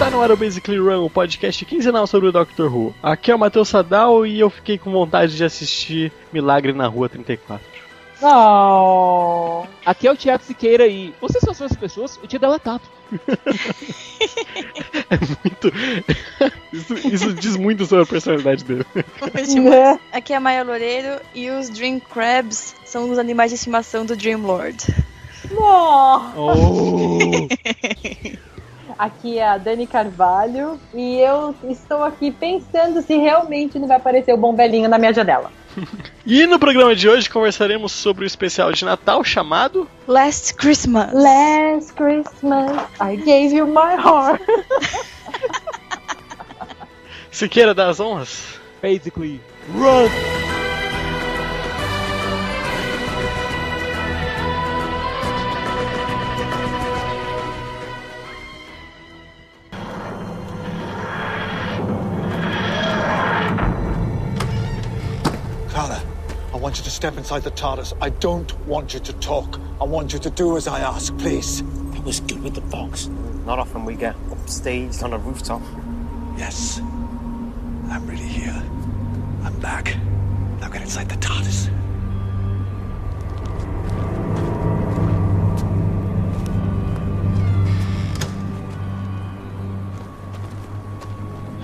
[0.00, 2.94] Está no ar o Basically Run, o podcast quinzenal sobre o Doctor Who.
[3.02, 7.06] Aqui é o Matheus Sadal e eu fiquei com vontade de assistir Milagre na Rua
[7.06, 7.62] 34.
[8.22, 9.66] Oh.
[9.84, 12.80] Aqui é o Thiago Siqueira e vocês são essas pessoas, eu tinha deletado.
[15.10, 15.72] É muito.
[16.72, 18.86] Isso, isso diz muito sobre a personalidade dele.
[18.94, 19.98] Né?
[20.12, 24.16] Aqui é a Maia Loureiro e os Dream Crabs são os animais de estimação do
[24.16, 24.86] Dream Lord.
[25.52, 26.20] Oh.
[29.00, 34.34] Aqui é a Dani Carvalho e eu estou aqui pensando se realmente não vai aparecer
[34.34, 35.50] o bom velhinho na minha janela.
[36.26, 41.10] E no programa de hoje conversaremos sobre o especial de Natal chamado Last Christmas.
[41.14, 44.42] Last Christmas I gave you my heart.
[47.32, 48.60] Siqueira das Honras.
[48.82, 49.40] Basically,
[49.74, 50.49] run!
[67.30, 67.96] You inside the TARDIS.
[68.00, 69.60] I don't want you to talk.
[69.80, 71.62] I want you to do as I ask, please.
[71.94, 73.06] I was good with the box.
[73.46, 75.62] Not often we get upstaged on a rooftop.
[76.36, 76.80] Yes.
[76.80, 78.62] I'm really here.
[79.44, 79.96] I'm back.
[80.60, 81.70] Now get inside the TARDIS.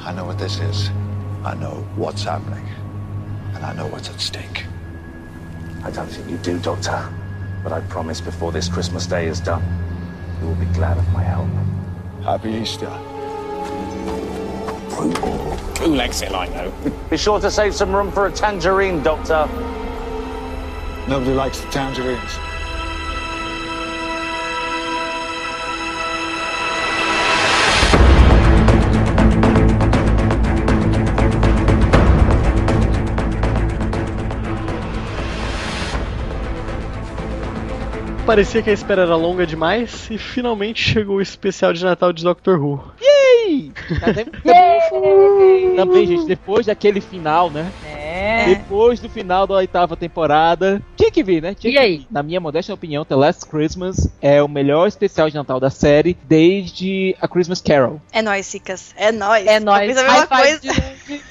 [0.04, 0.90] I know what this is.
[1.44, 2.64] I know what's happening.
[3.54, 4.64] And I know what's at stake.
[5.86, 7.08] I don't think you do, Doctor.
[7.62, 9.62] But I promise before this Christmas day is done,
[10.40, 11.46] you will be glad of my help.
[12.24, 12.90] Happy Easter.
[15.76, 16.74] Cool exit, I know.
[17.10, 19.46] Be sure to save some room for a tangerine, Doctor.
[21.08, 22.32] Nobody likes the tangerines.
[38.26, 42.24] Parecia que a espera era longa demais e finalmente chegou o especial de Natal de
[42.24, 42.82] Doctor Who.
[43.00, 43.72] Yay!
[44.00, 44.12] Tá
[45.76, 47.70] Também, gente, depois daquele final, né?
[47.86, 48.46] É.
[48.46, 51.54] Depois do final da oitava temporada, tinha que vir, né?
[51.54, 51.96] Tinha E que aí?
[51.98, 52.06] vir.
[52.10, 56.16] Na minha modesta opinião, The Last Christmas é o melhor especial de Natal da série
[56.24, 58.00] desde a Christmas Carol.
[58.12, 58.92] É nóis, Cicas.
[58.96, 59.46] É nóis.
[59.46, 59.86] É nóis.
[59.86, 60.60] Fiz a mesma coisa.
[60.60, 61.22] de-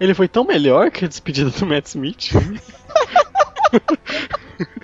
[0.00, 2.30] Ele foi tão melhor que a despedida do Matt Smith.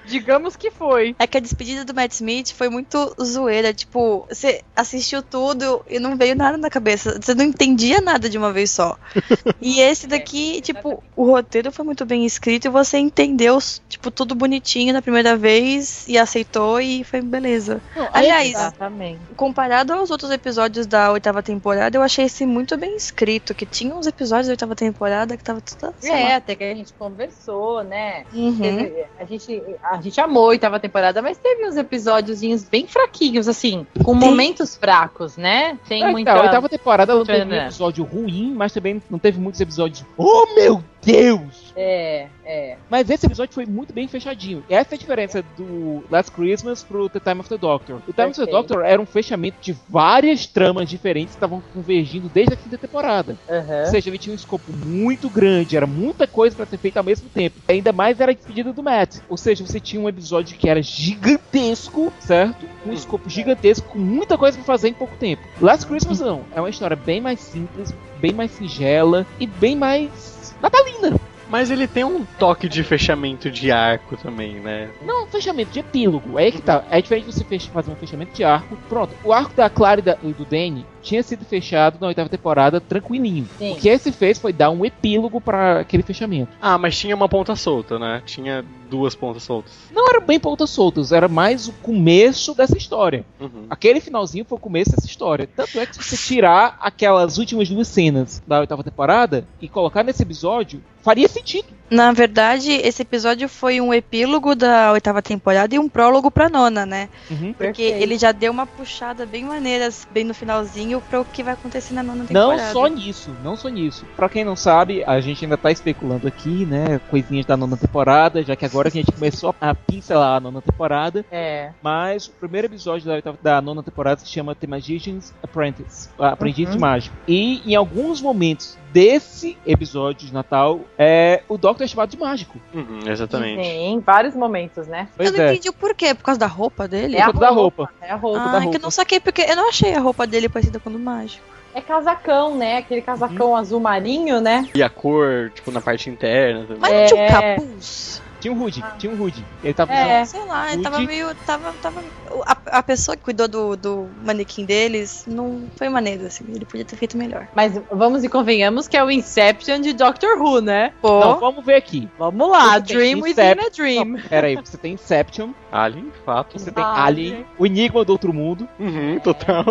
[0.08, 1.14] Digamos que foi.
[1.18, 3.72] É que a despedida do Matt Smith foi muito zoeira.
[3.72, 7.18] Tipo, você assistiu tudo e não veio nada na cabeça.
[7.20, 8.96] Você não entendia nada de uma vez só.
[9.60, 13.58] E esse daqui, tipo, o roteiro foi muito bem escrito e você entendeu,
[13.88, 17.80] tipo, tudo bonitinho na primeira vez e aceitou e foi beleza.
[18.12, 19.20] Aliás, Exatamente.
[19.36, 23.54] comparado aos outros episódios da oitava temporada, eu achei esse muito bem escrito.
[23.54, 25.94] Que tinha uns episódios da oitava temporada que tava tudo.
[26.02, 26.36] É, lá.
[26.36, 28.24] até que a gente conversou, né?
[28.32, 29.04] Uhum.
[29.18, 33.86] A, gente, a gente amou a oitava temporada, mas teve uns episódiozinhos bem fraquinhos, assim,
[34.04, 35.78] com momentos fracos, né?
[35.88, 36.30] Tem É, muita.
[36.30, 39.60] então, a oitava temporada ela não teve um episódio ruim, mas também não teve muitos
[39.60, 40.04] episódios.
[40.16, 41.72] Oh meu Deus!
[41.76, 42.76] É, é.
[42.90, 44.64] Mas esse episódio foi muito bem fechadinho.
[44.68, 48.00] E essa é a diferença do Last Christmas pro The Time of the Doctor.
[48.08, 48.46] O Time of the.
[48.46, 53.36] Doctor era um fechamento de várias tramas diferentes que estavam convergindo desde a quinta temporada.
[53.48, 53.80] aham.
[53.80, 57.04] Ou seja, ele tinha um escopo muito grande, era muita coisa pra ser feita ao
[57.04, 57.56] mesmo tempo.
[57.68, 59.18] Ainda mais era a despedida do Matt.
[59.28, 62.66] Ou seja, você tinha um episódio que era gigantesco, certo?
[62.84, 65.42] Um escopo gigantesco, com muita coisa pra fazer em pouco tempo.
[65.60, 66.42] Last Christmas não.
[66.54, 71.18] É uma história bem mais simples, bem mais singela e bem mais natalina.
[71.50, 74.90] Mas ele tem um toque de fechamento de arco também, né?
[75.02, 76.36] Não, fechamento de epílogo.
[76.36, 76.84] Aí que tá.
[76.90, 78.76] É diferente você fazer um fechamento de arco.
[78.88, 82.28] Pronto, o arco da Clara e, da- e do Danny tinha sido fechado na oitava
[82.28, 83.48] temporada tranquilinho.
[83.58, 83.72] Sim.
[83.72, 86.52] O que esse fez foi dar um epílogo pra aquele fechamento.
[86.60, 88.22] Ah, mas tinha uma ponta solta, né?
[88.24, 89.72] Tinha duas pontas soltas.
[89.92, 93.24] Não era bem pontas soltas, era mais o começo dessa história.
[93.38, 93.66] Uhum.
[93.68, 95.48] Aquele finalzinho foi o começo dessa história.
[95.54, 100.02] Tanto é que se você tirar aquelas últimas duas cenas da oitava temporada e colocar
[100.02, 101.77] nesse episódio, faria sentido.
[101.90, 106.84] Na verdade, esse episódio foi um epílogo da oitava temporada e um prólogo pra nona,
[106.84, 107.08] né?
[107.30, 107.52] Uhum.
[107.54, 108.02] Porque Perfeito.
[108.02, 111.94] ele já deu uma puxada bem maneira, bem no finalzinho, pra o que vai acontecer
[111.94, 112.72] na nona Não temporada.
[112.72, 114.04] só nisso, não só nisso.
[114.16, 117.00] Pra quem não sabe, a gente ainda tá especulando aqui, né?
[117.10, 120.60] Coisinhas da nona temporada, já que agora que a gente começou a pincelar a nona
[120.60, 121.24] temporada.
[121.30, 121.70] É.
[121.82, 126.66] Mas o primeiro episódio da, oitava- da nona temporada se chama The Magician's Apprentice Aprendiz
[126.68, 126.74] Uhum.
[126.74, 127.16] de Mágico.
[127.26, 132.58] E em alguns momentos desse episódio de Natal, é, o Doctor é chamado de mágico.
[132.74, 133.62] Uhum, exatamente.
[133.62, 135.06] Tem vários momentos, né?
[135.12, 135.52] Eu Pois não é.
[135.52, 137.16] entendi o porquê, por causa da roupa dele?
[137.16, 137.88] É a da roupa.
[138.02, 138.40] É a roupa.
[138.40, 138.78] ah, da é que roupa.
[138.78, 141.44] eu não saquei, porque eu não achei a roupa dele parecida com a do mágico.
[141.72, 142.78] É casacão, né?
[142.78, 144.68] Aquele casacão azul marinho, né?
[144.74, 146.78] E a cor, tipo, na parte interna também.
[146.80, 147.28] Mas não tinha um É.
[147.54, 148.22] capuz?
[148.40, 149.44] Tinha um Hood, tinha um Hood.
[149.64, 150.24] Ele tava É.
[150.24, 150.82] Sei lá, ele Woody.
[150.82, 151.34] tava meio.
[151.46, 152.00] Tava, tava,
[152.46, 156.44] a, a pessoa que cuidou do, do manequim deles não foi maneiro, assim.
[156.48, 157.48] Ele podia ter feito melhor.
[157.54, 160.92] Mas vamos e convenhamos que é o Inception de Doctor Who, né?
[161.00, 162.08] Pô, Não, vamos ver aqui.
[162.18, 164.04] Vamos lá, Você Dream within a Dream.
[164.04, 166.58] Não, pera aí, você tem Inception, Alien, fato.
[166.58, 169.64] você tem Ah, Alien, o Enigma do Outro Mundo, Uhum, total.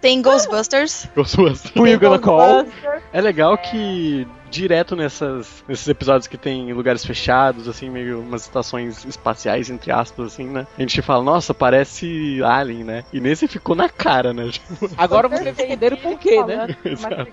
[0.00, 1.08] tem Ghostbusters.
[1.14, 1.72] Ghostbusters.
[1.76, 2.66] Who You Gonna Call?
[3.12, 9.04] É legal que direto nessas, nesses episódios que tem lugares fechados, assim, meio umas estações
[9.04, 10.66] espaciais, entre aspas, assim, né?
[10.76, 13.04] A gente fala, nossa, parece Alien, né?
[13.12, 14.50] E nesse ficou na cara, né?
[14.96, 16.76] Agora vocês entenderam por quê, né?
[16.84, 17.28] Exato.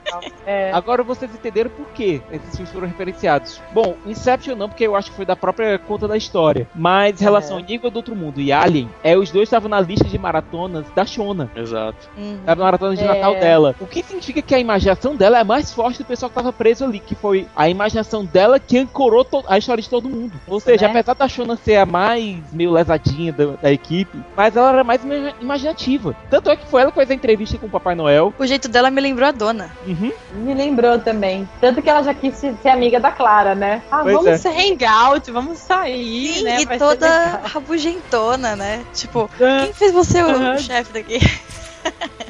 [0.46, 0.72] É.
[0.72, 3.62] Agora vocês entenderam por quê esses filmes foram referenciados.
[3.74, 6.68] Bom, Inception não, porque eu acho que foi da própria conta da história.
[6.76, 7.62] Mas em relação É.
[7.62, 10.86] ao Nível do Outro Mundo e Alien, é, os dois estavam na lista de maratonas
[10.96, 11.50] da Shona.
[11.56, 12.10] Exato.
[12.18, 12.40] Uhum.
[12.46, 13.08] Da maratona de É.
[13.08, 13.76] Natal dela.
[13.80, 16.84] O que significa que a imaginação dela é mais forte do pessoal que tava preso
[16.86, 20.34] ali, que foi a imaginação dela que ancorou a história de todo mundo.
[20.48, 20.92] Ou seja, né?
[20.92, 25.04] apesar da Shona ser a mais meio lesadinha da, da equipe, mas ela era mais
[25.04, 26.16] ima- imaginativa.
[26.30, 28.34] Tanto é que foi ela que fez a entrevista com o Papai Noel.
[28.38, 29.70] O jeito dela me lembrou a dona.
[29.86, 30.12] Uhum.
[30.36, 31.48] Me lembrou também.
[31.62, 33.82] Tanto que ela já quis se- ser amiga da Clara, né?
[33.92, 34.38] Ah, Pois vamos é.
[34.38, 36.62] ser hangout, vamos sair, Sim, né?
[36.62, 38.84] e Vai toda rabugentona, né?
[38.94, 41.20] Tipo, quem fez você o chefe daqui?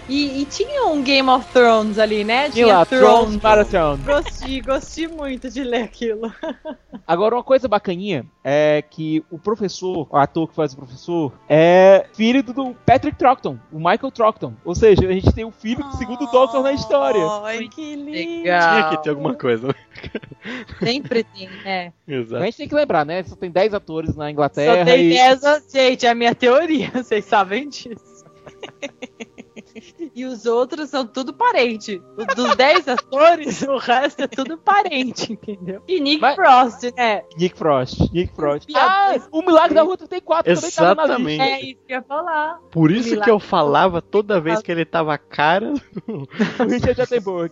[0.08, 2.50] E, e tinha um Game of Thrones ali, né?
[2.56, 3.98] E lá, Thrones Marathon.
[4.06, 6.32] Gostei, gostei muito de ler aquilo.
[7.08, 12.06] Agora, uma coisa bacaninha é que o professor, o ator que faz o professor, é
[12.14, 14.54] filho do- Patrick Troughton, o Michael Troughton.
[14.64, 17.22] Ou seja, a gente tem o filho do segundo Doctor na história.
[17.44, 18.44] Ai, que lindo.
[18.44, 19.76] Tinha que ter alguma coisa.
[20.84, 21.94] Sempre tem, né?
[22.08, 22.44] A Exato.
[22.46, 23.24] gente tem que lembrar, né?
[23.24, 26.36] Só tem 10 atores na Só Inglaterra tem e 10 a- Gente, é a minha
[26.36, 28.24] teoria, vocês sabem disso.
[30.16, 32.02] E os outros são tudo parente.
[32.18, 35.82] Os- Dos 10 atores, o resto é tudo parente, entendeu?
[35.88, 37.24] E Nick Mas- Frost, né?
[37.38, 38.00] Nick Frost.
[38.14, 38.70] Nick Frost.
[38.76, 41.28] Ah, o Milagre da Rua 34 também tava na Exatamente.
[41.38, 41.44] lista.
[41.44, 42.60] É isso que eu ia falar.
[42.72, 43.24] Por isso Milagre.
[43.26, 45.74] que eu falava toda vez que ele tava cara.
[46.08, 47.50] O Richard Attenborough.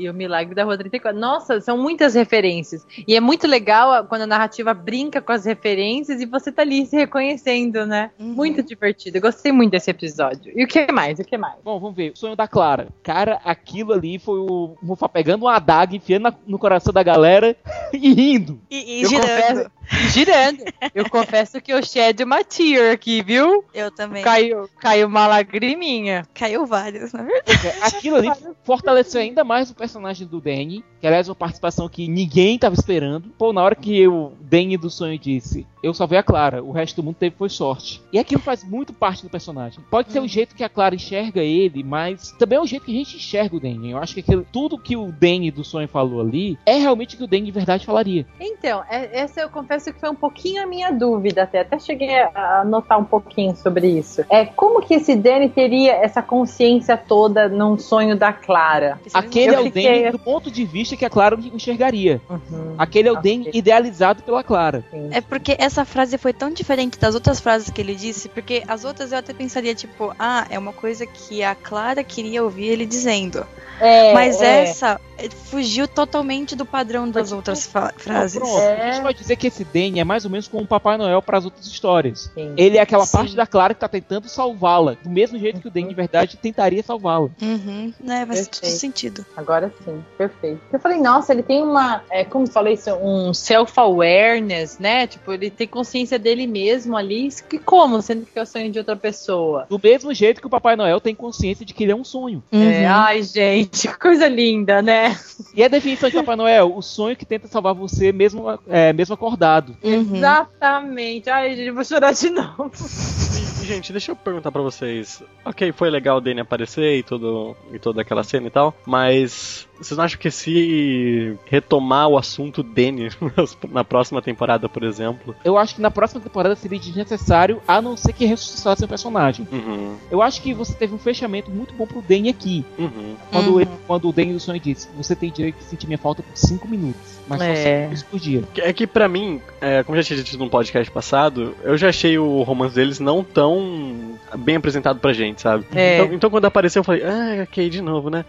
[0.00, 1.18] E o Milagre da Rua 34.
[1.18, 2.86] Nossa, são muitas referências.
[3.06, 6.86] E é muito legal quando a narrativa brinca com as referências e você tá ali
[6.86, 8.10] se reconhecendo, né?
[8.18, 8.28] Uhum.
[8.34, 9.18] Muito divertido.
[9.18, 10.52] Eu gostei muito desse episódio.
[10.56, 11.18] E o que mais?
[11.18, 11.56] O que mais?
[11.62, 12.12] Bom, vamos ver.
[12.12, 12.88] O sonho da Clara.
[13.02, 17.54] Cara, aquilo ali foi o Mufa pegando uma adaga, enfiando no coração da galera
[17.92, 18.60] e rindo.
[18.70, 19.26] E, e Eu girando.
[19.28, 19.70] confesso-
[20.12, 20.62] Girando.
[20.94, 23.64] Eu confesso que eu shed uma tear aqui, viu?
[23.74, 24.22] Eu também.
[24.22, 26.24] Caiu, caiu uma lagriminha.
[26.32, 27.58] Caiu vários, na verdade.
[27.82, 28.30] Aquilo ali
[28.62, 29.89] fortaleceu ainda mais o personagem
[30.28, 33.28] do Danny, que aliás uma participação que ninguém tava esperando.
[33.38, 36.96] Pô, na hora que o Danny do sonho disse, eu salvei a Clara, o resto
[36.96, 38.02] do mundo teve foi sorte.
[38.12, 39.80] E aquilo faz muito parte do personagem.
[39.90, 42.92] Pode ser o jeito que a Clara enxerga ele, mas também é o jeito que
[42.92, 43.90] a gente enxerga o Danny.
[43.92, 47.18] Eu acho que aquilo, tudo que o Danny do sonho falou ali é realmente o
[47.18, 48.26] que o Danny de verdade falaria.
[48.38, 51.60] Então, é- essa eu confesso que foi um pouquinho a minha dúvida até.
[51.60, 54.22] Até cheguei a notar um pouquinho sobre isso.
[54.28, 59.00] É como que esse Danny teria essa consciência toda num sonho da Clara?
[59.14, 62.20] Aquele Eu é o fiquei- Danny do ponto de vista que a Clara enxergaria.
[62.28, 62.74] Uhum.
[62.78, 63.30] Aquele é o Ok.
[63.38, 64.84] Danny idealizado pela Clara.
[65.10, 68.84] É porque essa frase foi tão diferente das outras frases que ele disse, porque as
[68.84, 72.86] outras eu até pensaria, tipo, ah, é uma coisa que a Clara queria ouvir ele
[72.86, 73.46] dizendo.
[73.80, 74.64] É, Mas é.
[74.64, 75.00] essa
[75.46, 78.38] fugiu totalmente do padrão das outras fa- frases.
[78.38, 78.90] Pronto, É.
[78.90, 81.22] a gente pode dizer que esse Danny é mais ou menos como o Papai Noel
[81.22, 82.30] para as outras histórias.
[82.34, 82.52] Sim.
[82.58, 83.12] Ele é aquela Sim.
[83.16, 86.36] parte da Clara que tá tentando salvá-la, do mesmo jeito que o Danny de verdade
[86.36, 87.30] tentaria salvá-la.
[87.40, 89.24] Uhum, né, faz todo sentido.
[89.36, 90.60] Agora sim, perfeito.
[90.80, 95.06] Eu falei, nossa, ele tem uma, é, como eu falei, isso, um self-awareness, né?
[95.06, 97.28] Tipo, ele tem consciência dele mesmo ali.
[97.50, 98.00] Que como?
[98.00, 99.66] Sendo que é o sonho de outra pessoa.
[99.68, 102.42] Do mesmo jeito que o Papai Noel tem consciência de que ele é um sonho.
[102.50, 102.88] É, Uhum.
[102.88, 105.14] ai, gente, que coisa linda, né?
[105.54, 109.14] E a definição de Papai Noel, o sonho que tenta salvar você mesmo, é, mesmo
[109.14, 109.76] acordado.
[109.84, 110.16] Uhum.
[110.16, 111.28] Exatamente.
[111.28, 112.70] Ai, gente, eu vou chorar de novo.
[113.62, 115.22] Gente, deixa eu perguntar pra vocês.
[115.44, 119.68] Ok, foi legal o Danny aparecer e, tudo, e toda aquela cena e tal, mas
[119.80, 123.08] vocês não acham que se retomar o assunto Danny
[123.70, 125.34] na próxima temporada, por exemplo?
[125.44, 129.46] Eu acho que na próxima temporada seria desnecessário, a não ser que ressuscitasse o personagem.
[129.50, 132.64] Uhum, Eu acho que você teve um fechamento muito bom pro Danny aqui.
[132.78, 133.14] uhum.
[133.30, 133.60] Quando, Uhum.
[133.60, 136.36] ele- quando o Danny do Sonic disse, você tem direito de sentir minha falta por
[136.36, 137.00] 5 minutos.
[137.28, 137.54] Mas só É.
[137.54, 138.44] 5 minutos por dia.
[138.58, 142.18] É que pra mim, é, como já tinha dito num podcast passado, eu já achei
[142.18, 145.64] o romance deles não tão bem apresentado pra gente, sabe?
[145.74, 145.96] É.
[146.02, 148.24] Então, então quando apareceu eu falei, ah, ok, de novo, né?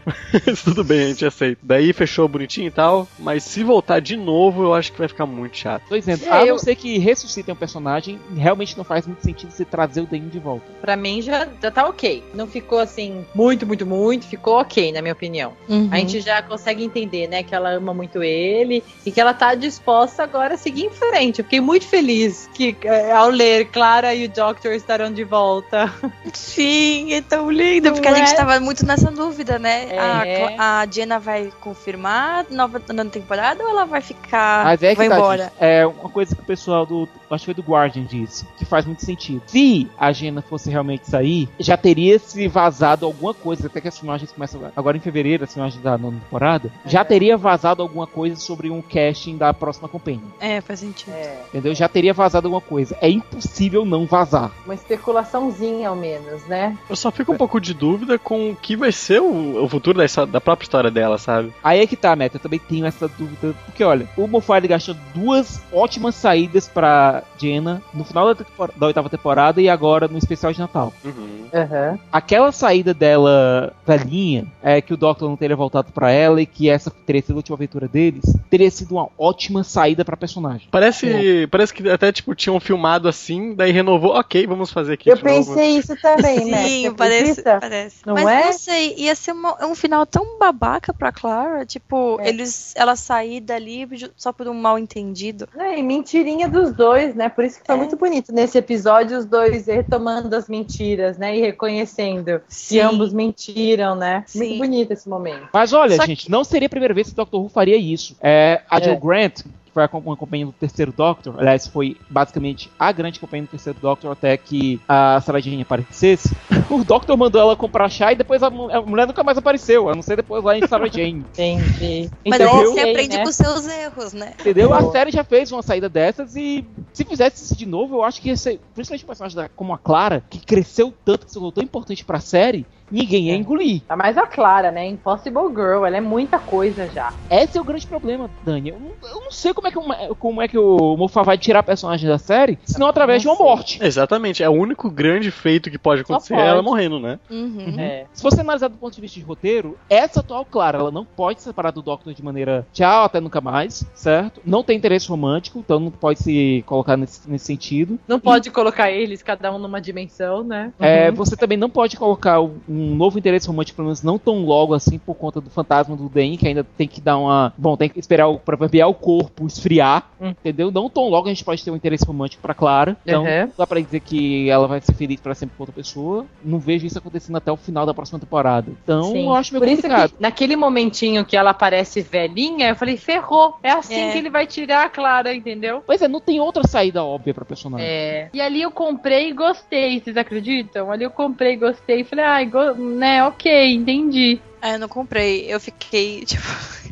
[0.45, 1.59] Mas Tudo bem, a gente aceita.
[1.63, 5.25] Daí fechou bonitinho e tal, mas se voltar de novo, eu acho que vai ficar
[5.25, 5.83] muito chato.
[5.89, 9.21] Tô dizendo, É, a não eu- ser que ressuscitem um personagem, realmente não faz muito
[9.23, 10.65] sentido você trazer o Danny de volta.
[10.81, 12.23] Pra mim já, já tá ok.
[12.33, 14.25] Não ficou assim, muito, muito, muito.
[14.27, 15.53] Ficou ok, na minha opinião.
[15.67, 15.89] Uhum.
[15.91, 19.53] A gente já consegue entender, né, que ela ama muito ele e que ela tá
[19.55, 21.39] disposta agora a seguir em frente.
[21.39, 25.90] Eu fiquei muito feliz que eh, ao ler Clara e o Doctor estarão de volta.
[26.33, 28.35] Sim, é tão lindo, porque a Não gente é?
[28.35, 29.87] tava muito nessa dúvida, né?
[29.89, 30.55] É.
[30.57, 34.65] A, a Jenna vai confirmar nova, nova temporada ou ela vai ficar.
[34.65, 35.43] Mas é vai tá, embora?
[35.43, 37.07] gente, é uma coisa que o pessoal do.
[37.29, 39.41] Acho que foi do Guardian disse, que faz muito sentido.
[39.47, 43.97] Se a Jenna fosse realmente sair, já teria se vazado alguma coisa, até que as
[43.97, 48.35] filmagens começam agora em fevereiro, as filmagens da nona temporada, já teria vazado alguma coisa
[48.35, 50.21] sobre um casting da próxima companhia.
[50.41, 51.13] É, faz sentido.
[51.13, 51.73] É, Entendeu?
[51.73, 52.97] Já teria vazado alguma coisa.
[53.01, 54.51] É impossível não vazar.
[54.65, 56.77] uma especulaçãozinha ao menos, né?
[56.89, 59.99] Eu só fico um pouco de dúvida com o que vai ser o, o futuro
[59.99, 61.53] da, da própria história dela, sabe?
[61.63, 62.37] Aí é que tá, Meta.
[62.37, 63.53] Eu também tenho essa dúvida.
[63.65, 68.45] Porque, olha, o Moffat gastou duas ótimas saídas pra Jenna no final da,
[68.75, 70.93] da oitava temporada e agora no especial de Natal.
[71.03, 71.45] Uhum.
[71.53, 71.99] Aham.
[72.11, 76.69] Aquela saída dela velhinha, é que o Doctor não teria voltado pra ela e que
[76.69, 80.67] essa teria sido a última aventura deles, teria sido uma ótima saída pra personagem.
[80.71, 85.15] Parece, parece que até tipo tinham filmado assim, daí renovou, ok, vamos fazer aqui Eu
[85.15, 85.33] de novo.
[85.77, 86.67] Isso também, né?
[86.67, 87.95] Sim, parece, parece.
[88.05, 88.45] Não Mas é?
[88.45, 91.65] não sei, ia ser uma- um final tão babaca pra Clara.
[91.65, 92.29] Tipo, É.
[92.29, 95.47] eles, ela sair dali só por um mal entendido.
[95.57, 97.29] É, e mentirinha dos dois, né?
[97.29, 97.77] Por isso que foi É.
[97.77, 101.35] muito bonito nesse episódio, os dois retomando as mentiras, né?
[101.37, 102.75] E reconhecendo Sim.
[102.75, 104.23] que ambos mentiram, né?
[104.27, 104.39] Sim.
[104.39, 105.47] Muito bonito esse momento.
[105.53, 108.15] Mas olha, Só gente, não seria a primeira vez que o Doctor Who faria isso.
[108.21, 108.83] É, a É.
[108.83, 113.45] Joe Grant, que foi a companhia do terceiro Doctor, aliás, foi basicamente a grande companhia
[113.47, 116.35] do terceiro Doctor até que a Sarah Jane aparecesse.
[116.69, 119.89] O Doctor mandou ela comprar chá e depois a, mu- a mulher nunca mais apareceu,
[119.89, 121.25] a não ser depois lá em Sarah Jane.
[121.33, 122.09] Entendi.
[122.27, 123.23] Mas aí você aprende né?
[123.23, 124.33] com seus erros, né?
[124.39, 124.73] Entendeu?
[124.73, 128.21] A série já fez uma saída dessas e se fizesse isso de novo, eu acho
[128.21, 131.35] que ia ser, principalmente o personagem da- como a Clara, que cresceu tanto, que se
[131.35, 133.37] tornou tão importante pra série, ninguém ia É.
[133.37, 133.81] engolir.
[133.87, 134.85] Tá mais a Clara, né?
[134.87, 137.13] Impossible Girl, ela é muita coisa já.
[137.29, 138.69] Esse é o grande problema, Dani.
[138.69, 141.37] Eu não, eu não sei como é, que, o- como é que o Moffat vai
[141.37, 143.79] tirar a personagem da série, senão através de uma morte.
[143.81, 146.45] Exatamente, é o único grande feito que pode acontecer pode.
[146.45, 147.19] é ela morrendo, né?
[147.29, 147.75] Uhum.
[147.79, 148.05] É.
[148.13, 151.39] Se você analisar do ponto de vista de roteiro, essa atual Clara, ela não pode
[151.39, 154.41] se separar do Doctor de maneira tchau, até nunca mais, certo?
[154.45, 157.99] Não tem interesse romântico, então não pode se colocar nesse, nesse sentido.
[158.07, 160.73] Não pode colocar eles, cada um numa dimensão, né?
[160.79, 162.59] É, você também não pode colocar um
[162.95, 166.37] novo interesse romântico, pelo menos não tão logo assim, por conta do fantasma do Den,
[166.37, 167.53] que ainda tem que dar uma.
[167.57, 170.29] Bom, tem que esperar o proverbial o corpo esfriar, Hum.
[170.29, 170.71] entendeu?
[170.71, 172.95] Não tão logo a gente pode ter um interesse romântico pra Clara.
[173.05, 173.49] Então, Uhum.
[173.57, 176.25] dá pra dizer que ela vai ser feliz pra sempre com outra pessoa.
[176.43, 178.71] Não vejo isso acontecendo até o final da próxima temporada.
[178.83, 179.25] Então, Sim.
[179.25, 180.11] eu acho meio Por isso complicado.
[180.11, 183.55] que naquele momentinho que ela aparece velhinha, eu falei, ferrou.
[183.63, 184.11] É assim É.
[184.11, 185.81] que ele vai tirar a Clara, entendeu?
[185.85, 187.85] Pois é, não tem outra saída óbvia pra personagem.
[187.87, 188.29] É.
[188.33, 190.91] E ali eu comprei e gostei, vocês acreditam?
[190.91, 192.03] Ali eu comprei e gostei.
[192.03, 194.39] Falei, ai, go- né, ok, entendi.
[194.61, 195.51] Ah, eu não comprei.
[195.51, 196.43] Eu fiquei, tipo,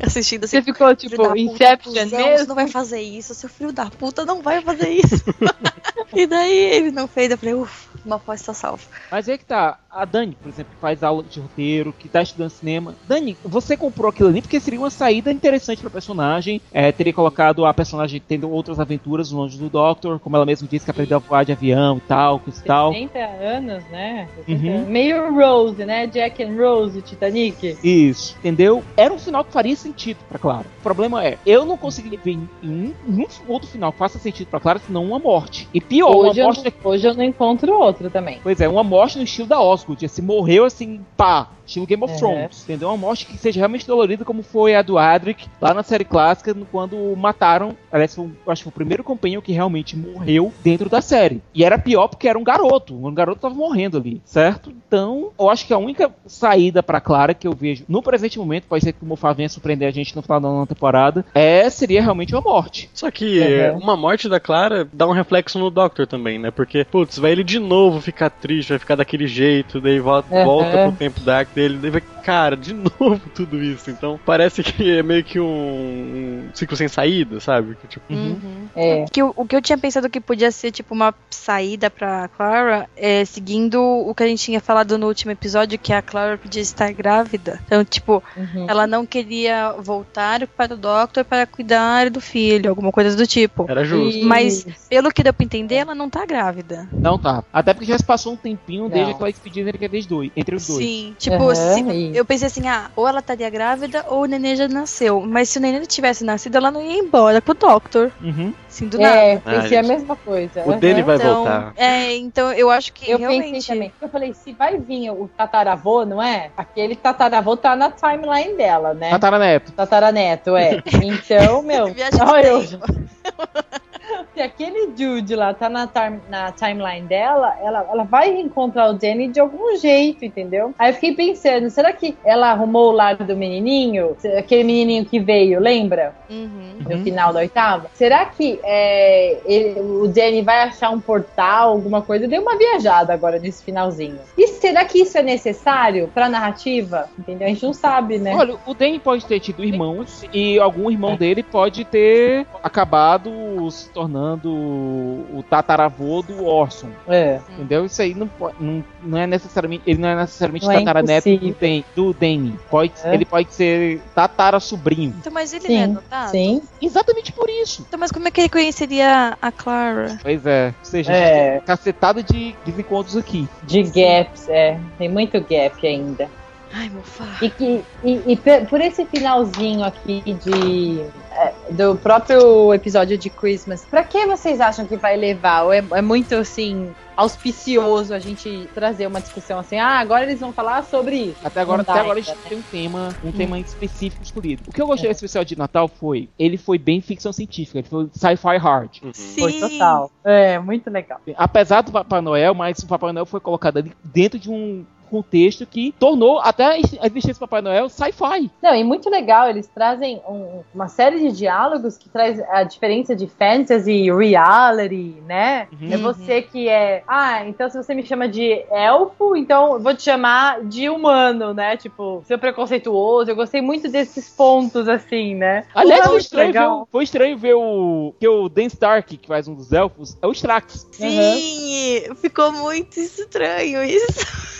[0.02, 0.56] assistindo assim.
[0.56, 2.48] Você ficou tipo, da puta, Inception cuzão, Você mesmo?
[2.48, 5.24] não vai fazer isso, seu filho da puta não vai fazer isso.
[6.14, 8.82] e daí ele não fez, eu falei, uff, uma pós tá salva.
[9.10, 12.22] Mas é que tá, a Dani, por exemplo, que faz aula de roteiro, que tá
[12.22, 12.96] estudando cinema.
[13.06, 16.60] Dani, você comprou aquilo ali porque seria uma saída interessante pra personagem.
[16.72, 20.84] É, teria colocado a personagem tendo outras aventuras longe do Doctor, como ela mesma disse
[20.84, 22.92] que aprendeu a voar de avião e tal, coisa e tal.
[22.92, 24.28] 60 anos, né?
[24.46, 24.86] 60 Uhum.
[24.86, 26.06] Meio Rose, né?
[26.06, 27.76] Jack and Rose, Titanic.
[27.82, 28.82] Isso, entendeu?
[28.96, 30.66] Era um final que faria sentido pra Clara.
[30.78, 34.48] O problema é, eu não consegui ver em um, nenhum outro final que faça sentido
[34.48, 35.68] pra Clara senão uma morte.
[35.72, 36.74] E pior, Hoje uma eu, morte.
[36.84, 38.38] hoje eu não encontro outro também.
[38.42, 40.04] Pois é, uma morte no estilo da Osgood.
[40.04, 42.16] Assim, morreu assim, pá, estilo Game of É.
[42.16, 42.64] Thrones.
[42.64, 42.88] Entendeu?
[42.88, 46.54] Uma morte que seja realmente dolorida, como foi a do Adric, lá na série clássica,
[46.70, 47.76] quando mataram.
[47.90, 51.42] Aliás, foi, eu acho que foi o primeiro companheiro que realmente morreu dentro da série.
[51.54, 52.94] E era pior porque era um garoto.
[52.94, 54.72] Um garoto tava morrendo ali, certo?
[54.86, 58.64] Então, eu acho que a única saída pra Clara que eu vejo no presente momento,
[58.68, 61.68] pode ser que o Moffat venha surpreender a gente no final da nova temporada, é,
[61.70, 62.90] seria realmente uma morte.
[62.94, 63.78] Só que Uhum.
[63.78, 66.50] uma morte da Clara dá um reflexo no Doctor também, né?
[66.50, 70.34] Porque, putz, vai ele de novo novo ficar triste, vai ficar daquele jeito, daí volta,
[70.34, 70.44] Uhum.
[70.44, 73.90] volta pro tempo dark dele, daí vai, cara, de novo tudo isso.
[73.90, 77.76] Então parece que é meio que um, um ciclo sem saída, sabe?
[77.76, 78.68] Que, tipo, Uhum.
[78.74, 79.04] É.
[79.10, 82.88] Que o, o que eu tinha pensado que podia ser, tipo, uma saída pra Clara
[82.96, 86.60] é seguindo o que a gente tinha falado no último episódio, que a Clara podia
[86.62, 87.60] estar grávida.
[87.66, 88.66] Então, tipo, Uhum.
[88.68, 93.66] ela não queria voltar para o Doctor para cuidar do filho, alguma coisa do tipo.
[93.68, 94.24] era justo.
[94.24, 96.88] Mas, pelo que deu pra entender, ela não tá grávida.
[96.92, 97.42] Não tá.
[97.52, 99.14] Até porque já se passou um tempinho desde Não.
[99.16, 100.30] aquela despedida entre os dois.
[100.36, 100.84] Entre os dois.
[100.84, 101.14] Sim.
[101.18, 101.52] Tipo,
[101.92, 105.20] e- eu pensei assim, ah, ou ela estaria grávida ou o neném já nasceu.
[105.20, 108.10] Mas se o neném tivesse nascido, ela não ia embora com o Doctor.
[108.22, 108.52] Uhum.
[108.68, 109.16] Assim, do nada.
[109.16, 109.88] É, Ah, pensei a gente.
[109.92, 110.62] mesma coisa.
[110.66, 110.74] O.
[110.76, 111.72] Danny vai então, voltar.
[111.76, 113.52] É, então eu acho que Eu realmente.
[113.52, 113.92] pensei também.
[114.00, 116.50] Eu falei, se vai vir o tataravô, não é?
[116.56, 119.10] Aquele tataravô tá na timeline dela, né?
[119.10, 119.72] Tataraneto.
[119.72, 120.82] Tataraneto, é.
[121.02, 121.92] Então, meu.
[121.92, 122.80] Viagem eu-.
[124.40, 125.86] Se aquele Jude lá tá na,
[126.30, 130.74] na timeline dela, ela, ela vai encontrar o Danny de algum jeito, entendeu?
[130.78, 134.16] Aí eu fiquei pensando, será que ela arrumou o lado do menininho?
[134.38, 136.14] Aquele menininho que veio, lembra?
[136.30, 136.70] Uhum.
[136.88, 137.88] no final da oitava.
[137.92, 142.26] Será que é, ele- o Danny vai achar um portal, alguma coisa?
[142.26, 144.18] Deu uma viajada agora nesse finalzinho.
[144.38, 147.10] E será que isso é necessário pra narrativa?
[147.18, 147.46] Entendeu?
[147.46, 148.34] A gente não sabe, né?
[148.36, 153.30] Olha, o Danny pode ter tido irmãos e algum irmão dele pode ter acabado
[153.70, 156.88] se tornando o tataravô do Orson.
[157.08, 157.40] É.
[157.54, 157.84] Entendeu?
[157.86, 159.84] Isso aí não, não, não é necessariamente.
[159.86, 161.58] Ele não é necessariamente Não é tataraneto do, impossível.
[161.60, 162.58] Dan, do Danny.
[162.70, 163.14] Pode, É.
[163.14, 165.14] Ele pode ser tatara sobrinho.
[165.18, 166.30] Então, mas ele Sim, não é adotado?
[166.30, 166.62] Sim.
[166.80, 167.84] Exatamente por isso.
[167.86, 170.18] Então, mas como é que ele conheceria a Clara?
[170.22, 170.74] Pois é.
[170.78, 171.56] Ou seja, É.
[171.56, 171.60] é.
[171.60, 173.48] cacetada de desencontros aqui.
[173.64, 174.78] De gaps, é.
[174.98, 176.28] Tem muito gap ainda.
[176.72, 177.38] Ai, Mofá.
[177.42, 183.84] E, que, e, e por esse finalzinho aqui de é, do próprio episódio de Christmas,
[183.84, 185.64] pra que vocês acham que vai levar?
[185.74, 189.78] É, é muito assim auspicioso a gente trazer uma discussão assim?
[189.78, 191.36] Ah, agora eles vão falar sobre isso.
[191.44, 194.62] Até agora, até agora a gente tem um tema, um tema específico escolhido.
[194.68, 197.88] O que eu gostei desse especial de Natal foi, ele foi bem ficção científica, ele
[197.88, 198.98] foi sci-fi hard.
[199.02, 199.12] Uhum.
[199.12, 200.10] Foi total.
[200.24, 201.20] É, muito legal.
[201.36, 205.66] Apesar do Papai Noel, mas o Papai Noel foi colocado ali dentro de um contexto
[205.66, 208.50] que tornou até a existência do Papai Noel sci-fi.
[208.62, 213.14] Não, e muito legal, eles trazem um- uma série de diálogos que traz a diferença
[213.16, 215.68] de fantasy e reality, né?
[215.72, 215.92] Uhum.
[215.92, 219.94] É você que é, ah, então se você me chama de elfo, então eu vou
[219.94, 221.76] te chamar de humano, né?
[221.76, 223.30] Tipo, seu preconceituoso.
[223.30, 225.64] Eu gostei muito desses pontos, assim, né?
[225.74, 228.14] Aliás, foi estranho, ver, foi estranho ver o.
[228.20, 230.86] Que o Dan Stark, que faz um dos elfos, é o Strax.
[230.92, 234.20] Sim, ficou muito estranho isso.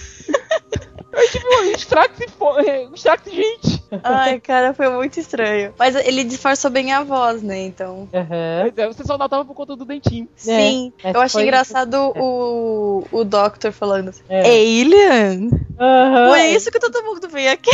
[1.13, 3.83] e fo- é, o Strax, gente.
[4.03, 5.75] Ai, cara, foi muito estranho.
[5.79, 7.59] Mas ele disfarçou bem a voz, né?
[7.63, 8.09] Então.
[8.13, 10.29] É, você só notava por conta do dentinho.
[10.37, 14.41] Sim, mas eu achei engraçado o, o Doctor falando assim, É.
[14.43, 15.51] Alien?
[15.79, 16.29] Aham.
[16.31, 17.71] Foi isso que todo mundo veio aqui.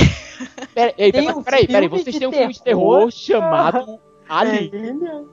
[0.75, 3.11] Pera, ei, Tem pera, um peraí, peraí, filme vocês de têm um filme de terror
[3.11, 4.71] chamado Ali.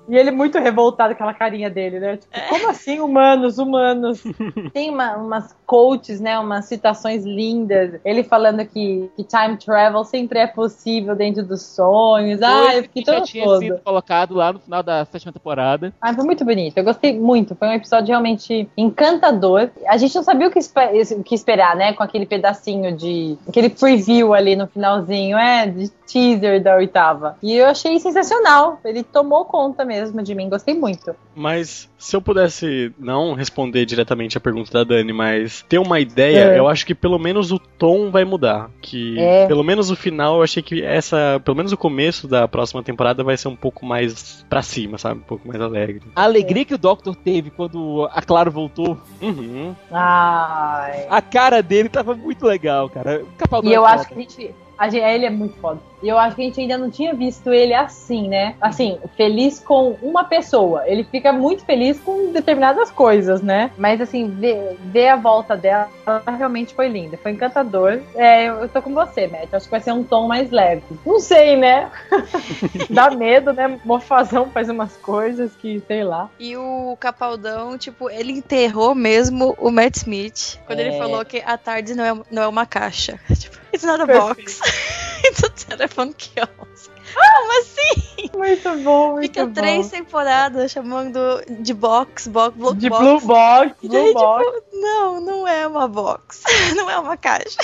[0.07, 2.17] E ele muito revoltado, aquela carinha dele, né?
[2.17, 4.23] Tipo, como assim, humanos, humanos?
[4.73, 6.37] Tem uma- umas quotes, né?
[6.39, 7.99] Umas citações lindas.
[8.05, 12.41] Ele falando que, que time travel sempre é possível dentro dos sonhos.
[12.41, 13.59] Ah, eu fiquei que já tinha toda.
[13.59, 15.93] sido colocado lá no final da sétima temporada.
[16.01, 16.77] Ah, foi muito bonito.
[16.77, 17.55] Eu gostei muito.
[17.55, 19.69] Foi um episódio realmente encantador.
[19.87, 21.93] A gente não sabia o que, o que esperar, né?
[21.93, 23.37] Com aquele pedacinho de.
[23.47, 25.67] aquele preview ali no finalzinho, é?
[25.67, 27.37] De teaser da oitava.
[27.41, 28.79] E eu achei sensacional.
[28.85, 30.49] Ele tomou conta mesmo de mim.
[30.49, 31.15] Gostei muito.
[31.35, 36.53] Mas se eu pudesse não responder diretamente a pergunta da Dani, mas ter uma ideia,
[36.53, 36.59] É.
[36.59, 38.69] eu acho que pelo menos o tom vai mudar.
[38.81, 39.47] Que É.
[39.47, 43.23] pelo menos o final, eu achei que essa, pelo menos o começo da próxima temporada
[43.23, 45.19] vai ser um pouco mais pra cima, sabe?
[45.19, 46.01] Um pouco mais alegre.
[46.15, 49.73] A alegria que o Doctor teve quando a Claro voltou, Uhum.
[49.91, 51.07] Ai.
[51.09, 53.23] a cara dele tava muito legal, cara.
[53.63, 55.03] E eu acho que a gente, gente.
[55.03, 55.79] Ele é muito foda.
[56.01, 58.55] E eu acho que a gente ainda não tinha visto ele assim, né?
[58.59, 60.83] Assim, feliz com uma pessoa.
[60.85, 63.71] Ele fica muito feliz com determinadas coisas, né?
[63.77, 65.89] Mas assim, ver, ver a volta dela
[66.37, 67.17] realmente foi linda.
[67.17, 68.01] Foi encantador.
[68.15, 69.53] É, eu, tô com você, Matt.
[69.53, 70.83] Acho que vai ser um tom mais leve.
[71.05, 71.89] Não sei, né?
[72.89, 73.79] Dá medo, né?
[73.85, 76.29] Mofazão faz umas coisas que, sei lá.
[76.37, 80.59] E o Capaldão, tipo, ele enterrou mesmo o Matt Smith.
[80.65, 80.97] Quando ele É.
[80.97, 83.17] falou que a tarde não é, não é uma caixa.
[83.43, 84.27] Tipo, it's not a Perfeito.
[84.35, 84.61] box.
[85.25, 86.91] it's a telephone kiosk.
[87.13, 88.29] Como assim?
[88.35, 89.53] Muito bom, muito Fica bom.
[89.53, 91.19] três temporadas chamando
[91.61, 93.03] de box, box, blue De box.
[93.03, 94.45] Blue Box, Blue daí, Box.
[94.45, 96.41] tipo, não, não é uma box.
[96.75, 97.57] Não é uma caixa.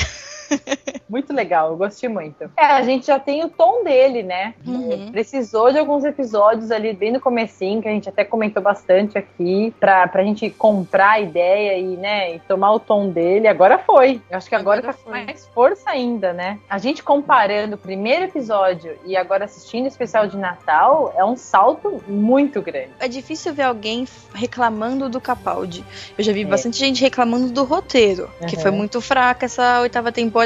[1.09, 2.43] Muito legal, eu gostei muito.
[2.55, 4.53] É, a gente já tem o tom dele, né?
[4.65, 5.11] Uhum.
[5.11, 9.73] Precisou de alguns episódios ali bem no comecinho, que a gente até comentou bastante aqui,
[9.79, 13.47] pra, pra gente comprar a ideia e, né, e tomar o tom dele.
[13.47, 14.21] Agora foi.
[14.29, 16.59] Eu acho que agora, Agora tá com mais força ainda, né?
[16.69, 21.35] A gente comparando o primeiro episódio e agora assistindo o especial de Natal, é um
[21.35, 22.89] salto muito grande.
[22.99, 25.83] É difícil ver alguém reclamando do Capaldi.
[26.17, 26.45] Eu já vi É.
[26.45, 28.61] bastante gente reclamando do roteiro, que Uhum.
[28.61, 30.38] foi muito fraca essa oitava temporada,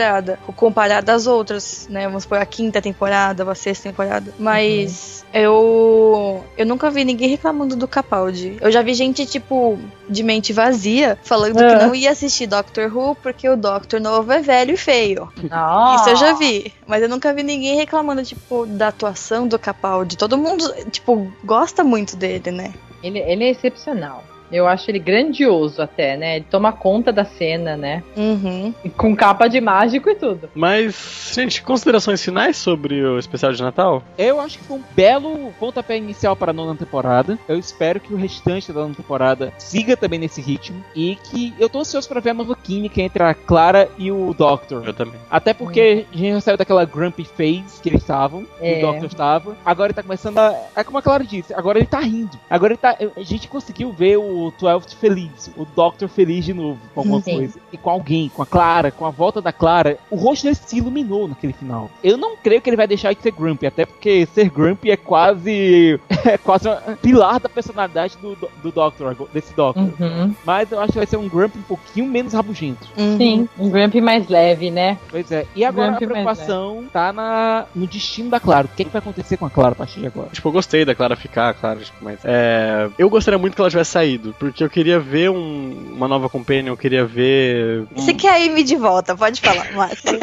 [0.55, 2.05] comparada às outras, né?
[2.05, 4.33] Vamos supor a quinta temporada, a sexta temporada.
[4.39, 8.57] Mas eu eu nunca vi ninguém reclamando do Capaldi.
[8.61, 9.77] Eu já vi gente tipo
[10.09, 14.41] de mente vazia falando que não ia assistir Doctor Who porque o Doctor novo é
[14.41, 15.29] velho e feio.
[15.49, 16.01] Nossa.
[16.01, 20.17] Isso eu já vi, mas eu nunca vi ninguém reclamando, tipo, da atuação do Capaldi.
[20.17, 22.73] Todo mundo, tipo, gosta muito dele, né?
[23.01, 24.23] Ele, ele é excepcional.
[24.53, 26.35] Eu acho ele grandioso até, né?
[26.37, 28.03] Ele toma conta da cena, né?
[28.15, 28.73] Uhum.
[28.95, 30.49] Com capa de mágico e tudo.
[30.53, 34.03] Mas, gente, considerações finais sobre o especial de Natal?
[34.17, 37.37] Eu acho que foi um belo pontapé inicial para a nona temporada.
[37.47, 40.83] Eu espero que o restante da nona temporada siga também nesse ritmo.
[40.95, 44.33] E que eu tô ansioso para ver a nova química entre a Clara e o
[44.33, 44.85] Doctor.
[44.85, 45.19] Eu também.
[45.29, 48.77] Até porque a gente já saiu daquela grumpy phase que eles estavam, que É.
[48.77, 49.57] o Doctor estava.
[49.65, 50.55] Agora ele tá começando a.
[50.75, 52.37] É como a Clara disse, agora ele tá rindo.
[52.49, 52.95] Agora ele tá.
[53.17, 57.37] A gente conseguiu ver o Twelfth feliz, o Doctor feliz de novo com alguma Sim.
[57.37, 57.59] coisa.
[57.71, 59.97] E com alguém, com a Clara, com a volta da Clara.
[60.09, 61.89] O rosto dele se iluminou naquele final.
[62.03, 64.97] Eu não creio que ele vai deixar de ser grumpy, até porque ser grumpy é
[64.97, 65.99] quase.
[66.23, 69.83] É quase um pilar da personalidade do, do Doctor, desse Doctor.
[69.99, 70.33] Uhum.
[70.45, 72.87] Mas eu acho que vai ser um grumpy um pouquinho menos rabugento.
[72.97, 73.17] Uhum.
[73.17, 74.97] Sim, um Gramp mais leve, né?
[75.11, 75.45] Pois é.
[75.53, 78.67] E agora Grande a preocupação tá na, no destino da Clara.
[78.67, 80.29] O que, que vai acontecer com a Clara a partir de agora?
[80.31, 82.19] Tipo, eu gostei da Clara ficar, claro, tipo, mas.
[82.23, 86.29] É, eu gostaria muito que ela tivesse saído, porque eu queria ver um- uma nova
[86.29, 87.81] companion, eu queria ver.
[87.91, 90.19] um- Você quer a Amy de volta, pode falar, Márcio.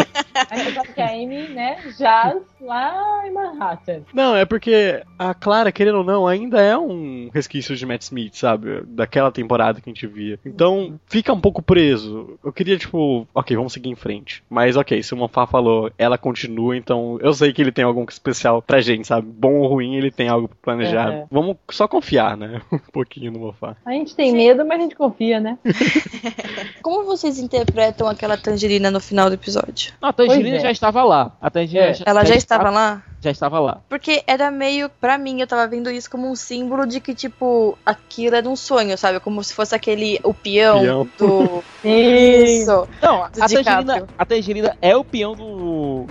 [0.50, 4.02] Aí você sabe que a Amy, né, jaz lá em Manhattan.
[4.12, 8.34] Não, é porque a Clara, querendo ou não, ainda é um resquício de Matt Smith,
[8.34, 8.82] sabe?
[8.86, 10.38] Daquela temporada que a gente via.
[10.44, 12.38] Então, fica um pouco preso.
[12.44, 14.42] Eu queria, tipo, ok, vamos seguir em frente.
[14.48, 18.04] Mas, ok, se o Mofá falou, ela continua, então eu sei que ele tem algo
[18.08, 19.26] especial pra gente, sabe?
[19.26, 21.12] Bom ou ruim, ele tem algo planejado.
[21.12, 21.26] É.
[21.30, 22.60] Vamos só confiar, né?
[22.72, 23.76] um pouquinho no Mofá.
[23.84, 25.58] A gente tem medo, mas a gente confia, né?
[26.82, 29.92] Como vocês interpretam aquela tangerina no final do episódio?
[30.00, 30.66] Não, a Tangerina Pois é.
[30.66, 31.36] já estava lá.
[31.40, 31.94] A Tangerina É.
[32.06, 33.02] Ela já estava lá?
[33.20, 33.82] Já estava lá.
[33.88, 37.76] Porque era meio, pra mim, eu tava vendo isso como um símbolo de que, tipo,
[37.84, 39.20] aquilo era um sonho, sabe?
[39.20, 41.08] Como se fosse aquele, o peão, Peão.
[41.18, 41.62] do...
[41.86, 42.88] Isso.
[43.02, 43.64] Não, a Do DiCaprio.
[43.64, 45.44] Tangerina, a Tangerina é o peão do,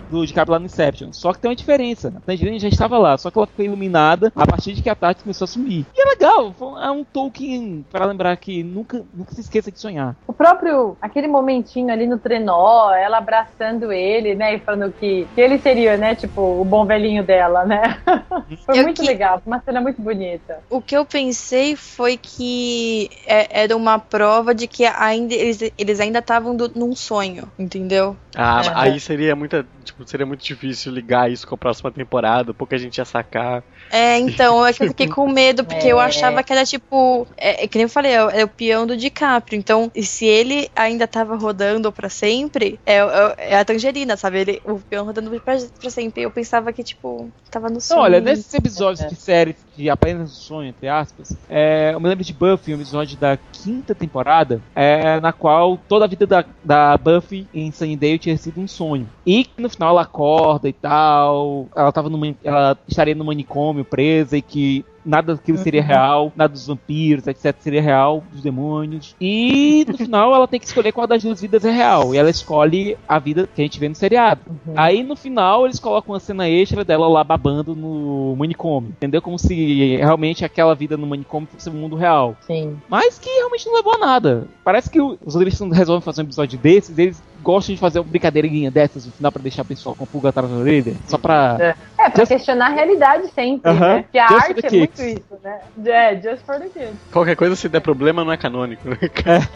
[0.09, 1.11] do DiCaprio lá no Inception.
[1.13, 2.13] Só que tem uma diferença.
[2.15, 4.95] A Tangerina já estava lá, só que ela ficou iluminada a partir de que a
[4.95, 5.85] Tati começou a sumir.
[5.95, 10.15] E é legal, é um Tolkien para lembrar que nunca, nunca se esqueça de sonhar.
[10.27, 15.41] O próprio, aquele momentinho ali no trenó, ela abraçando ele, né, e falando que, que
[15.41, 17.97] ele seria, né, tipo, o bom velhinho dela, né?
[18.65, 20.59] Foi Eu muito que- legal, foi uma cena muito bonita.
[20.69, 25.99] O que eu pensei foi que é- era uma prova de que ainda eles, eles
[25.99, 28.15] ainda estavam num sonho, entendeu?
[28.35, 28.71] Ah, É.
[28.73, 32.97] aí seria muita, tipo, seria muito difícil ligar isso com a próxima temporada, pouca gente
[32.97, 33.63] ia sacar.
[33.91, 36.05] É, então, é que eu fiquei com medo, porque eu É.
[36.05, 37.27] achava que era tipo.
[37.37, 39.57] É, é que nem eu falei, é, é o peão do DiCaprio.
[39.57, 44.39] Então, e se ele ainda tava rodando pra sempre, é, é- é a tangerina, sabe?
[44.41, 46.21] Ele, o peão rodando pra, pra sempre.
[46.23, 48.01] Eu pensava que, tipo, tava no sonho.
[48.01, 52.33] olha, nesses episódios de séries de apenas sonho, entre aspas, é, eu me lembro de
[52.33, 57.47] Buffy, um episódio da quinta temporada, é, na qual toda a vida da, da Buffy
[57.53, 59.07] em Sunnydale tinha sido um sonho.
[59.25, 63.78] E no final ela acorda e tal, ela, tava no, mani- ela estaria no manicômio
[63.85, 69.15] presa e que nada daquilo seria real, nada dos vampiros, etc, seria real, dos demônios.
[69.19, 72.13] E no final ela tem que escolher qual das duas vidas é real.
[72.13, 74.41] E ela escolhe a vida que a gente vê no seriado.
[74.75, 78.89] Aí no final eles colocam uma cena extra dela lá babando no manicômio.
[78.89, 79.21] Entendeu?
[79.21, 82.35] Como se realmente aquela vida no manicômio fosse o mundo real.
[82.41, 82.77] Sim.
[82.87, 84.47] Mas que realmente não levou a nada.
[84.63, 88.69] Parece que os roteiristas resolvem fazer um episódio desses, eles gostam de fazer uma brincadeirinha
[88.69, 90.93] dessas no final pra deixar o pessoal com pulga atrás da orelha.
[91.07, 91.57] Só pra.
[91.59, 91.75] É,
[92.11, 93.95] pra Just- questionar a realidade sempre, Aham.
[93.95, 94.01] né?
[94.03, 95.59] Porque a Just arte é muito isso, né?
[95.85, 96.95] É, just for the kids.
[97.11, 98.87] Qualquer coisa, se der problema, não é canônico.
[98.89, 98.97] né?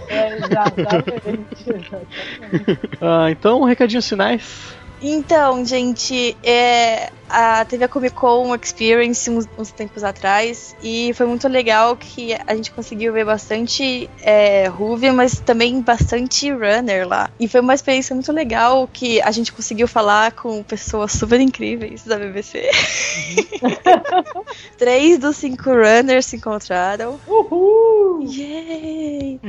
[0.09, 1.69] É, exatamente.
[1.69, 2.79] exatamente.
[3.01, 4.73] ah, então, recadinhos finais.
[5.01, 11.25] Então, gente, é, a, teve a Comic Con Experience uns, uns, tempos atrás e foi
[11.25, 17.29] muito legal que a gente conseguiu ver bastante é, Ruby, mas também bastante Runner lá.
[17.39, 22.03] E foi uma experiência muito legal que a gente conseguiu falar com pessoas super incríveis
[22.03, 22.69] da BBC.
[23.61, 24.43] Uhum.
[24.77, 27.19] Três dos cinco Runners se encontraram.
[27.27, 28.23] Uhul!
[28.27, 29.39] Yay!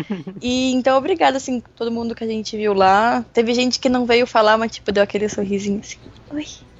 [0.40, 3.24] e então, obrigada, assim, todo mundo que a gente viu lá.
[3.32, 5.98] Teve gente que não veio falar, mas tipo, deu aquele sorrisinho assim.
[6.32, 6.46] Oi.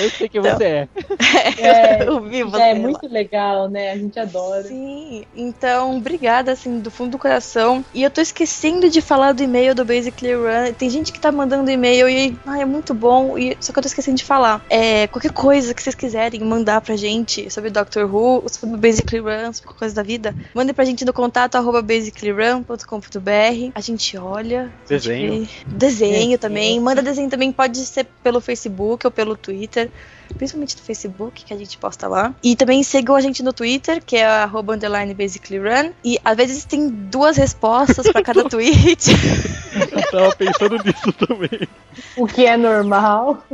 [0.00, 0.88] Eu sei que então, você é.
[1.58, 3.92] É, eu vi você é muito legal, né?
[3.92, 4.64] A gente adora.
[4.64, 7.84] Sim, então, obrigada, assim, do fundo do coração.
[7.94, 10.72] E eu tô esquecendo de falar do e-mail do Basically Run.
[10.76, 13.82] Tem gente que tá mandando e-mail e ah, é muito bom, e, só que eu
[13.82, 14.64] tô esquecendo de falar.
[14.68, 19.52] É, qualquer coisa que vocês quiserem mandar pra gente sobre Doctor Who, sobre Basically Run,
[19.52, 23.70] sobre qualquer coisa da vida, mandem pra gente no contato arroba basicallyrun.com.br.
[23.74, 24.72] A gente olha.
[24.88, 25.32] Desenho.
[25.32, 26.80] Gente desenho é, também.
[26.80, 29.75] Manda desenho também, pode ser pelo Facebook ou pelo Twitter.
[29.76, 29.92] Twitter,
[30.34, 32.34] principalmente no Facebook, que a gente posta lá.
[32.42, 35.92] E também sigam a gente no Twitter, que é arroba underline basically run.
[36.04, 39.10] E às vezes tem duas respostas para cada tweet.
[39.92, 41.68] Eu tava pensando nisso também.
[42.16, 43.44] O que é normal.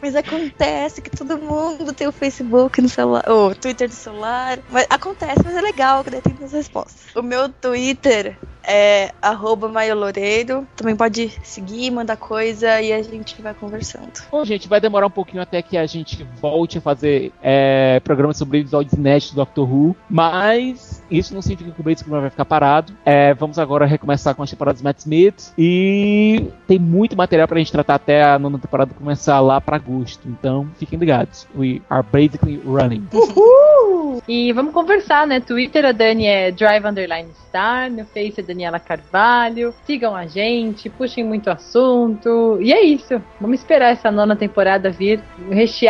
[0.00, 4.58] Mas acontece que todo mundo tem o Facebook no celular, o Twitter no celular.
[4.70, 7.06] Mas acontece, mas é legal que daí tem as respostas.
[7.14, 10.68] O meu Twitter é arroba Loureiro.
[10.76, 14.12] Também pode seguir, mandar coisa e a gente vai conversando.
[14.30, 16.03] Bom, gente, vai demorar um pouquinho até que a gente
[16.40, 21.70] volte a fazer é, programas sobre episódios inéditos do Doctor Who, mas isso não significa
[21.70, 22.92] que o Bates vai ficar parado.
[23.04, 27.72] É, vamos agora recomeçar com as temporadas Matt Smith e tem muito material pra gente
[27.72, 30.28] tratar até a nona temporada começar lá pra agosto.
[30.28, 31.46] Então, fiquem ligados.
[31.56, 33.06] We are basically running.
[33.12, 34.22] Uhul!
[34.28, 35.40] E vamos conversar, né?
[35.40, 39.74] Twitter, a Dani é Drive Underline Star, no Face é Daniela Carvalho.
[39.84, 42.58] Sigam a gente, puxem muito assunto.
[42.60, 43.20] E é isso.
[43.40, 45.22] Vamos esperar essa nona temporada vir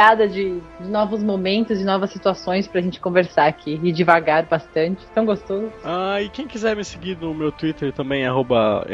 [0.04, 3.80] recheada de, de novos momentos e novas situações pra gente conversar aqui.
[3.82, 5.04] E devagar bastante.
[5.14, 5.72] Tão gostoso.
[5.84, 8.24] Ah, e quem quiser me seguir no meu Twitter também,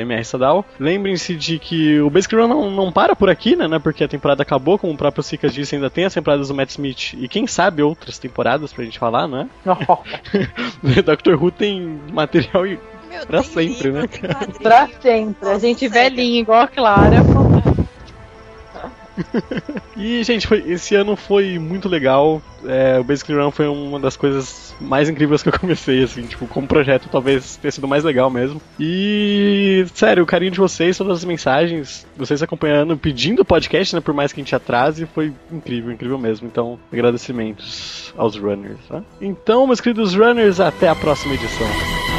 [0.07, 0.65] mrsadal.
[0.79, 3.79] Lembrem-se de que o Basic Run não, não para por aqui, né?
[3.79, 6.71] Porque a temporada acabou, como o próprio Sika disse, ainda tem as temporadas do Matt
[6.71, 9.49] Smith e quem sabe outras temporadas pra gente falar, né?
[11.05, 14.09] Doctor Who tem material meu, pra sempre, livro, né?
[14.63, 15.49] Pra sempre.
[15.49, 17.17] A gente velhinha, igual a Clara.
[19.97, 22.43] e, gente, foi, esse ano foi muito legal.
[22.65, 26.47] É, o Basic Run foi uma das coisas mais incríveis que eu comecei, assim, tipo,
[26.47, 28.61] como projeto talvez tenha sido mais legal mesmo.
[28.79, 34.15] E, sério, o carinho de vocês, todas as mensagens, vocês acompanhando, pedindo podcast, né, por
[34.15, 36.47] mais que a gente atrase, foi incrível, incrível mesmo.
[36.47, 39.03] Então, agradecimentos aos runners, tá?
[39.21, 42.10] Então, meus queridos runners, até a próxima edição.